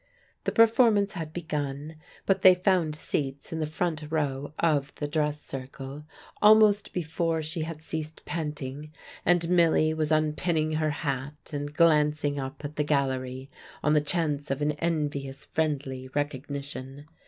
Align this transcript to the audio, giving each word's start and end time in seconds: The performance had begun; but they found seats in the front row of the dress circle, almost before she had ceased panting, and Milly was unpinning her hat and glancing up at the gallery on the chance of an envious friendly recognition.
The 0.45 0.51
performance 0.51 1.13
had 1.13 1.31
begun; 1.31 1.95
but 2.25 2.41
they 2.41 2.55
found 2.55 2.95
seats 2.95 3.53
in 3.53 3.59
the 3.59 3.67
front 3.67 4.03
row 4.09 4.51
of 4.57 4.91
the 4.95 5.07
dress 5.07 5.39
circle, 5.39 6.05
almost 6.41 6.91
before 6.91 7.43
she 7.43 7.61
had 7.61 7.83
ceased 7.83 8.25
panting, 8.25 8.91
and 9.27 9.47
Milly 9.47 9.93
was 9.93 10.11
unpinning 10.11 10.71
her 10.77 10.89
hat 10.89 11.51
and 11.53 11.71
glancing 11.71 12.39
up 12.39 12.65
at 12.65 12.77
the 12.77 12.83
gallery 12.83 13.51
on 13.83 13.93
the 13.93 14.01
chance 14.01 14.49
of 14.49 14.59
an 14.63 14.71
envious 14.79 15.45
friendly 15.45 16.09
recognition. 16.15 17.05